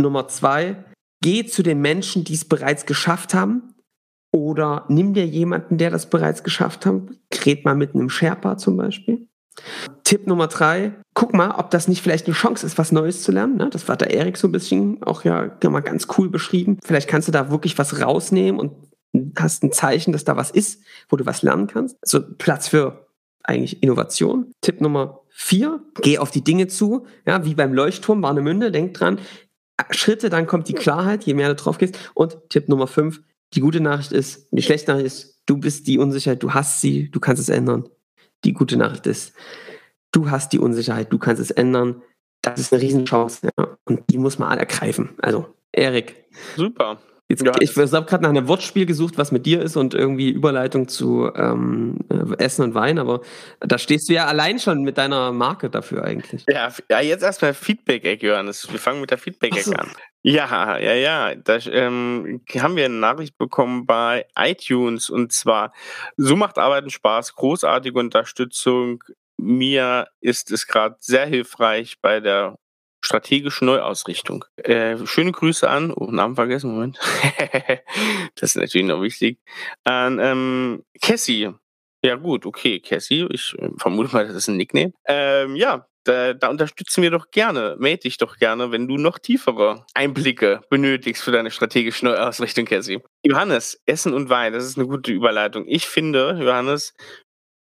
[0.00, 0.84] Nummer zwei,
[1.22, 3.74] geh zu den Menschen, die es bereits geschafft haben,
[4.36, 7.02] oder nimm dir jemanden, der das bereits geschafft hat.
[7.46, 9.28] Red mal mit einem Sherpa zum Beispiel.
[10.04, 13.32] Tipp Nummer drei, guck mal, ob das nicht vielleicht eine Chance ist, was Neues zu
[13.32, 13.56] lernen.
[13.56, 13.70] Ne?
[13.70, 16.78] Das war der Erik so ein bisschen auch ja mal ganz cool beschrieben.
[16.84, 18.72] Vielleicht kannst du da wirklich was rausnehmen und
[19.38, 21.96] hast ein Zeichen, dass da was ist, wo du was lernen kannst.
[22.02, 23.06] Also Platz für
[23.42, 24.52] eigentlich Innovation.
[24.60, 27.06] Tipp Nummer vier, geh auf die Dinge zu.
[27.26, 29.18] Ja, wie beim Leuchtturm, Warnemünde, denk dran.
[29.90, 31.98] Schritte, dann kommt die Klarheit, je mehr du drauf gehst.
[32.14, 33.20] Und Tipp Nummer fünf,
[33.54, 37.10] die gute Nachricht ist, die schlechte Nachricht ist, du bist die Unsicherheit, du hast sie,
[37.10, 37.88] du kannst es ändern.
[38.46, 39.34] Die gute Nachricht ist,
[40.12, 42.02] du hast die Unsicherheit, du kannst es ändern.
[42.42, 43.50] Das ist eine Riesenchance.
[43.58, 43.76] Ja?
[43.84, 45.10] Und die muss man alle ergreifen.
[45.20, 46.26] Also, Erik.
[46.54, 47.00] Super.
[47.28, 47.52] Jetzt, ja.
[47.58, 51.28] Ich, habe gerade nach einem Wortspiel gesucht, was mit dir ist und irgendwie Überleitung zu
[51.34, 53.20] ähm, äh, Essen und Wein, aber
[53.58, 56.44] da stehst du ja allein schon mit deiner Marke dafür eigentlich.
[56.48, 58.70] Ja, ja jetzt erstmal Feedback-Eck, Johannes.
[58.70, 59.72] Wir fangen mit der Feedback-Eck so.
[59.72, 59.90] an.
[60.22, 61.34] Ja, ja, ja.
[61.34, 65.72] Da ähm, haben wir eine Nachricht bekommen bei iTunes und zwar,
[66.16, 69.02] so macht Arbeiten Spaß, großartige Unterstützung.
[69.36, 72.56] Mir ist es gerade sehr hilfreich bei der
[73.06, 74.44] strategischen Neuausrichtung.
[74.56, 76.98] Äh, schöne Grüße an, oh, Namen vergessen, Moment.
[78.34, 79.38] das ist natürlich noch wichtig.
[79.84, 81.50] An ähm, Cassie.
[82.04, 84.92] Ja gut, okay, Cassie, ich äh, vermute mal, das ist ein Nickname.
[85.06, 89.18] Ähm, ja, da, da, unterstützen wir doch gerne, melde dich doch gerne, wenn du noch
[89.18, 93.00] tiefere Einblicke benötigst für deine strategische Neuausrichtung, Cassie.
[93.24, 95.64] Johannes, Essen und Wein, das ist eine gute Überleitung.
[95.66, 96.94] Ich finde, Johannes,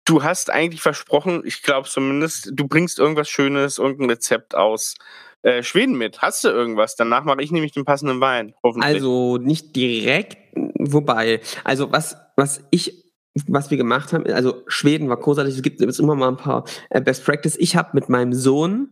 [0.04, 4.96] du hast eigentlich versprochen, ich glaube zumindest, du bringst irgendwas Schönes, irgendein Rezept aus
[5.44, 6.22] äh, Schweden mit.
[6.22, 6.96] Hast du irgendwas?
[6.96, 8.54] Danach mache ich nämlich den passenden Wein.
[8.62, 8.94] Hoffentlich.
[8.94, 10.38] Also nicht direkt,
[10.78, 13.04] wobei, also was, was ich,
[13.46, 16.64] was wir gemacht haben, also Schweden war großartig, es gibt jetzt immer mal ein paar
[16.88, 17.56] äh, Best Practice.
[17.58, 18.88] Ich habe mit meinem Sohn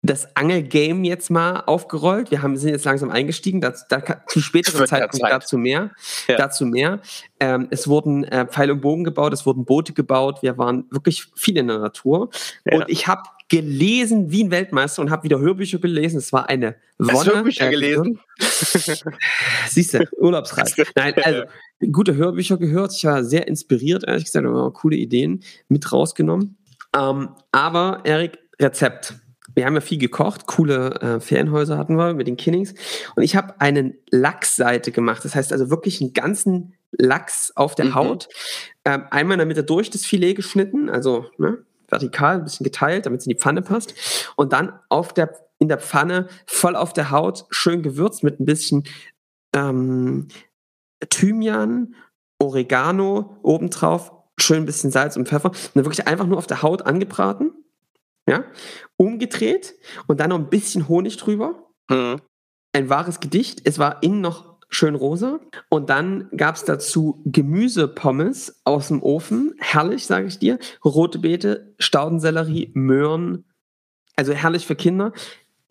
[0.00, 2.30] das Angelgame jetzt mal aufgerollt.
[2.30, 5.32] Wir haben, sind jetzt langsam eingestiegen, dazu, da, zu späteren Zeitpunkt Zeit.
[5.32, 5.90] dazu mehr.
[6.28, 6.36] Ja.
[6.36, 7.00] Dazu mehr.
[7.40, 11.26] Ähm, es wurden äh, Pfeil und Bogen gebaut, es wurden Boote gebaut, wir waren wirklich
[11.34, 12.30] viel in der Natur.
[12.64, 12.78] Ja.
[12.78, 16.18] Und ich habe gelesen wie ein Weltmeister und habe wieder Hörbücher gelesen.
[16.18, 17.12] Es war eine Wonne.
[17.12, 18.20] Hast du Hörbücher gelesen?
[19.68, 20.84] Siehst du, Urlaubsreise.
[20.94, 21.42] Nein, also
[21.92, 22.92] gute Hörbücher gehört.
[22.94, 26.58] Ich war sehr inspiriert, ehrlich gesagt, aber coole Ideen mit rausgenommen.
[26.96, 29.14] Ähm, aber Erik, Rezept
[29.54, 32.74] wir haben ja viel gekocht, coole äh, Ferienhäuser hatten wir mit den Kinnings.
[33.16, 35.24] Und ich habe eine Lachsseite gemacht.
[35.24, 37.94] Das heißt also wirklich einen ganzen Lachs auf der Mhm.
[37.96, 38.28] Haut.
[38.84, 43.06] Ähm, einmal in der Mitte durch das Filet geschnitten, also ne, vertikal, ein bisschen geteilt,
[43.06, 43.94] damit es in die Pfanne passt.
[44.36, 48.44] Und dann auf der, in der Pfanne voll auf der Haut, schön gewürzt mit ein
[48.44, 48.84] bisschen
[49.54, 50.28] ähm,
[51.08, 51.94] Thymian,
[52.38, 55.50] Oregano obendrauf, schön ein bisschen Salz und Pfeffer.
[55.50, 57.52] Und dann wirklich einfach nur auf der Haut angebraten.
[58.28, 58.44] Ja,
[58.98, 59.74] umgedreht
[60.06, 62.20] und dann noch ein bisschen Honig drüber Mhm.
[62.74, 63.62] ein wahres Gedicht.
[63.64, 65.40] Es war innen noch schön rosa.
[65.68, 69.54] Und dann gab es dazu Gemüsepommes aus dem Ofen.
[69.58, 70.58] Herrlich, sage ich dir.
[70.84, 73.44] Rote Beete, Staudensellerie, Möhren.
[74.16, 75.12] Also herrlich für Kinder.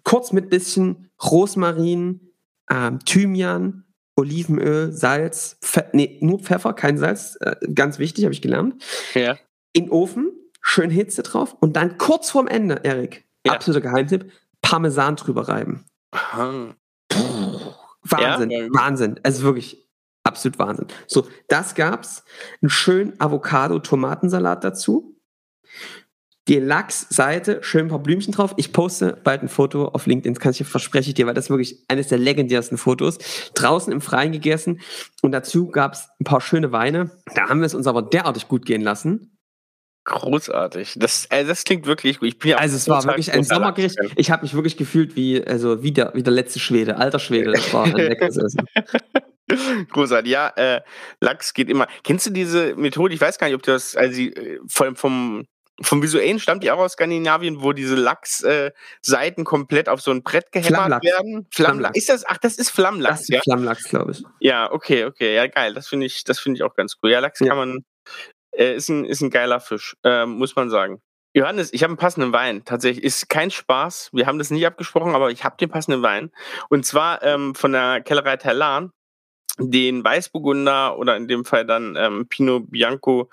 [0.04, 2.32] Kurz mit bisschen Rosmarin,
[2.70, 3.84] ähm, Thymian,
[4.16, 7.38] Olivenöl, Salz, Pfe nee, nur Pfeffer, kein Salz.
[7.42, 8.82] Äh, ganz wichtig, habe ich gelernt.
[9.14, 9.38] Ja.
[9.74, 10.32] In Ofen,
[10.62, 11.56] schön Hitze drauf.
[11.60, 13.54] Und dann kurz vorm Ende, Erik, Ja.
[13.54, 14.32] absoluter Geheimtipp,
[14.62, 15.86] Parmesan drüber reiben.
[16.12, 16.76] Aha.
[18.12, 18.67] Wahnsinn, Ja.
[18.72, 19.20] Wahnsinn.
[19.24, 19.88] Also wirklich
[20.24, 20.88] absolut Wahnsinn.
[21.08, 22.24] So, das gab's.
[22.62, 25.17] Einen schönen Avocado-Tomatensalat dazu.
[26.48, 28.54] Die Lachsseite, schön ein paar Blümchen drauf.
[28.56, 31.46] Ich poste bald ein Foto auf LinkedIn, das kann ich verspreche ich dir, weil das
[31.46, 33.17] ist wirklich eines der legendärsten Fotos.
[33.54, 34.80] Draußen im Freien gegessen
[35.22, 37.12] und dazu gab's ein paar schöne Weine.
[37.36, 39.37] Da haben wir es uns aber derartig gut gehen lassen.
[40.10, 40.93] Großartig.
[40.96, 42.30] Das, äh, das klingt wirklich gut.
[42.30, 43.98] Ich bin ja Also es war wirklich ein Sommergericht.
[44.15, 47.52] Ich habe mich wirklich gefühlt wie, also wie der, wie der letzte Schwede, alter Schwede.
[47.52, 48.65] Das war ein leckeres Essen.
[49.91, 50.82] Großartig, ja, äh,
[51.20, 51.88] Lachs geht immer.
[52.04, 53.13] Kennst du diese Methode?
[53.13, 55.46] Ich weiß gar nicht, ob das, also die, äh, vom, vom,
[55.82, 60.24] vom Visuellen stammt die auch aus Skandinavien, wo diese Lachsseiten äh, komplett auf so ein
[60.24, 61.06] Brett gehämmert Flammlachs.
[61.06, 61.48] werden.
[61.54, 61.98] Flammlachs.
[61.98, 63.38] Ist das, ach, das ist Flammlachs, Das ja?
[63.39, 64.24] ist Flammlachs, glaube ich.
[64.39, 65.74] Ja, okay, okay, ja, geil.
[65.74, 67.12] Das finde ich, das finde ich auch ganz cool.
[67.12, 67.48] Ja, Lachs Ja.
[67.50, 67.86] kann man,
[68.58, 71.02] äh, ist ein, ist ein geiler Fisch, ähm, muss man sagen.
[71.34, 72.65] Johannes, ich habe einen passenden Wein.
[72.65, 74.10] Tatsächlich ist kein Spaß.
[74.12, 76.32] Wir haben das nicht abgesprochen, aber ich habe den passenden Wein.
[76.70, 78.91] Und zwar ähm, von der Kellerei Terlan
[79.60, 83.30] den Weißburgunder oder in dem Fall dann ähm, Pinot Bianco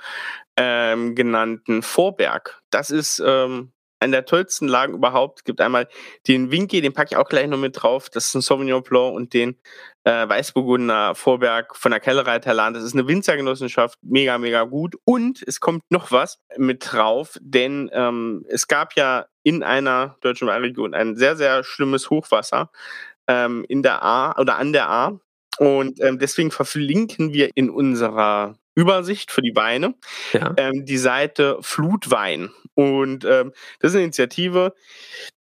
[0.57, 2.63] ähm, genannten Vorberg.
[2.71, 5.45] Das ist ähm, eine der tollsten Lagen überhaupt.
[5.45, 5.89] Gibt einmal
[6.29, 8.11] den Winky, den packe ich auch gleich noch mit drauf.
[8.11, 9.57] Das ist ein Sauvignon Blanc und den
[10.05, 12.39] äh, Weißburgunder Vorberg von der Kellerei.
[12.39, 14.97] Das ist eine Winzergenossenschaft, mega, mega gut.
[15.05, 20.49] Und es kommt noch was mit drauf, denn ähm, es gab ja in einer deutschen
[20.49, 22.71] Weinregion ein sehr, sehr schlimmes Hochwasser
[23.27, 25.21] ähm, in der A oder an der A.
[25.59, 29.95] Und ähm, deswegen verlinken wir in unserer Übersicht für die Weine
[30.33, 30.53] Ja.
[30.57, 32.51] ähm, die Seite Flutwein.
[32.75, 34.75] Und ähm, das ist eine Initiative,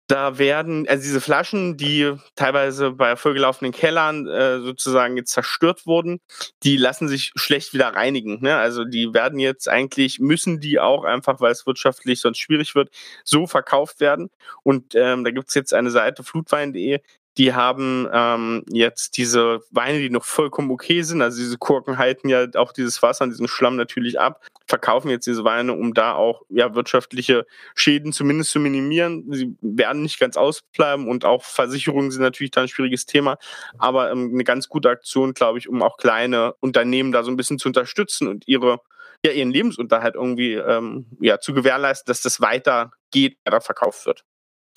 [0.09, 6.19] da werden, also diese Flaschen, die teilweise bei vollgelaufenen Kellern äh, sozusagen jetzt zerstört wurden,
[6.63, 8.41] die lassen sich schlecht wieder reinigen.
[8.41, 8.55] Ne?
[8.57, 12.89] Also die werden jetzt eigentlich, müssen die auch einfach, weil es wirtschaftlich sonst schwierig wird,
[13.23, 14.31] so verkauft werden.
[14.63, 17.01] Und ähm, da gibt's jetzt eine Seite, flutwein.de,
[17.37, 22.27] die haben ähm, jetzt diese Weine, die noch vollkommen okay sind, also diese Korken halten
[22.27, 26.13] ja auch dieses Wasser und diesen Schlamm natürlich ab, verkaufen jetzt diese Weine, um da
[26.13, 29.25] auch ja, wirtschaftliche Schäden zumindest zu minimieren.
[29.31, 33.37] Sie werden nicht ganz ausbleiben und auch Versicherungen sind natürlich da ein schwieriges Thema,
[33.77, 37.37] aber ähm, eine ganz gute Aktion, glaube ich, um auch kleine Unternehmen da so ein
[37.37, 38.79] bisschen zu unterstützen und ihre
[39.25, 44.23] ja, ihren Lebensunterhalt irgendwie ähm, ja, zu gewährleisten, dass das weitergeht, weiter verkauft wird.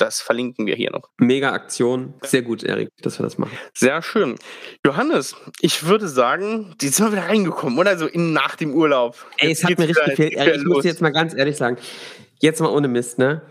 [0.02, 1.10] Das verlinken wir hier noch.
[1.18, 2.14] Mega Aktion.
[2.22, 3.56] Sehr gut, Erik, dass wir das machen.
[3.72, 4.34] Sehr schön.
[4.84, 7.96] Johannes, ich würde sagen, jetzt sind wir wieder reingekommen, oder?
[7.96, 9.14] So in, nach dem Urlaub.
[9.38, 10.32] Ey, Jetzt es hat mir richtig gefehlt.
[10.32, 11.76] Erik, ich muss dir jetzt mal ganz ehrlich sagen,
[12.40, 13.42] jetzt mal ohne Mist, ne?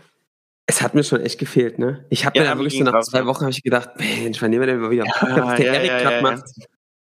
[0.66, 2.04] Es hat mir schon echt gefehlt, ne?
[2.10, 3.24] Ich habe Ja, mir da wirklich so nach zwei.
[3.24, 5.06] Wochen habe ich gedacht, Mensch, wann nehmen wir denn mal wieder?
[5.06, 6.22] Ja, was der ja, Erik ja, gerade ja, ja.
[6.22, 6.44] macht.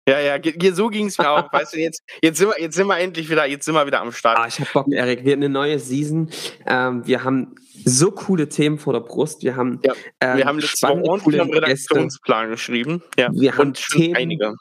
[0.07, 1.53] Ja, ja, so ging es mir auch.
[1.53, 4.01] weißt du, jetzt, jetzt, sind wir, jetzt sind wir endlich wieder, jetzt sind wir wieder
[4.01, 4.37] am Start.
[4.39, 5.23] Ah, ich hab Bock, Erik.
[5.23, 6.29] Wir haben eine neue Season.
[6.65, 9.43] Ähm, wir haben so coole Themen vor der Brust.
[9.43, 11.91] Wir haben, Ja, ähm, wir haben letzte Woche ordentlich am coole Gäste.
[11.91, 13.03] Redaktionsplan geschrieben.
[13.17, 14.15] Ja, Wir haben Themen.
[14.15, 14.55] einige.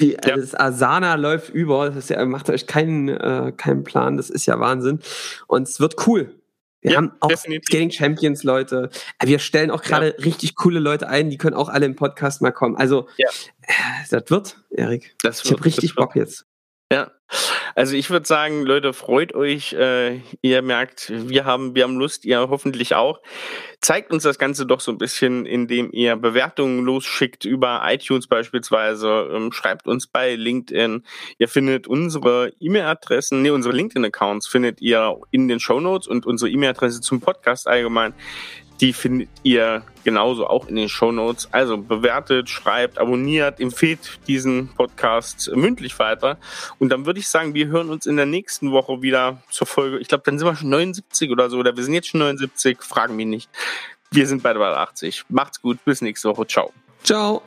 [0.00, 1.86] Die, also das Asana läuft über.
[1.86, 4.16] Das ist ja, macht euch keinen, äh, keinen Plan.
[4.16, 5.00] Das ist ja Wahnsinn.
[5.46, 6.34] Und es wird cool.
[6.84, 7.66] Wir Ja, haben auch definitiv.
[7.66, 8.90] Skating Champions Leute.
[9.18, 11.30] Äh, Wir stellen auch gerade richtig coole Leute ein.
[11.30, 12.76] Die können auch alle im Podcast mal kommen.
[12.76, 13.28] Also, Ja.
[13.62, 13.72] äh,
[14.10, 15.16] das wird, Erik.
[15.22, 16.44] Das Ich habe wird- richtig das Bock jetzt.
[16.92, 17.10] Ja,
[17.74, 19.72] also ich würde sagen, Leute, freut euch.
[19.72, 23.20] Äh, ihr merkt, wir haben, wir haben Lust, ihr hoffentlich auch.
[23.80, 29.28] Zeigt uns das Ganze doch so ein bisschen, indem ihr Bewertungen losschickt über iTunes beispielsweise.
[29.32, 31.04] Ähm, schreibt uns bei LinkedIn.
[31.38, 37.00] Ihr findet unsere E-Mail-Adressen, nee, unsere LinkedIn-Accounts findet ihr in den Shownotes und unsere E-Mail-Adresse
[37.00, 38.14] zum Podcast allgemein.
[38.80, 41.48] Die findet ihr genauso auch in den Shownotes.
[41.52, 46.38] Also bewertet, schreibt, abonniert, empfehlt diesen Podcast mündlich weiter.
[46.78, 49.98] Und dann würde ich sagen, wir hören uns in der nächsten Woche wieder zur Folge.
[49.98, 51.58] Ich glaube, dann sind wir schon 79 oder so.
[51.58, 52.78] Oder wir sind jetzt schon 79.
[52.80, 53.50] Fragen mich nicht.
[54.10, 55.24] Wir sind beide bei 80.
[55.28, 55.78] Macht's gut.
[55.84, 56.46] Bis nächste Woche.
[56.46, 56.72] Ciao.
[57.02, 57.42] Ciao.